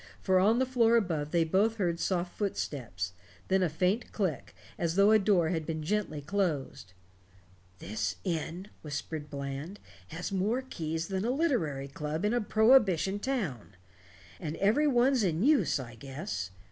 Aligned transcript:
For 0.19 0.39
on 0.39 0.57
the 0.57 0.65
floor 0.65 0.95
above 0.97 1.29
they 1.29 1.43
both 1.43 1.75
heard 1.75 1.99
soft 1.99 2.35
footsteps 2.35 3.13
then 3.49 3.61
a 3.61 3.69
faint 3.69 4.11
click, 4.11 4.55
as 4.79 4.95
though 4.95 5.11
a 5.11 5.19
door 5.19 5.49
had 5.49 5.63
been 5.63 5.83
gently 5.83 6.21
closed. 6.21 6.93
"This 7.77 8.15
inn," 8.23 8.69
whispered 8.81 9.29
Bland, 9.29 9.79
"has 10.07 10.31
more 10.31 10.63
keys 10.63 11.07
than 11.09 11.23
a 11.23 11.29
literary 11.29 11.87
club 11.87 12.25
in 12.25 12.33
a 12.33 12.41
prohibition 12.41 13.19
town. 13.19 13.75
And 14.39 14.55
every 14.55 14.87
one's 14.87 15.21
in 15.21 15.43
use, 15.43 15.79
I 15.79 15.93
guess. 15.93 16.49